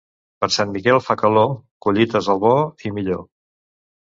[0.37, 1.53] Si per Sant Miquel fa calor,
[1.87, 2.55] collites al bo
[2.91, 3.25] i millor.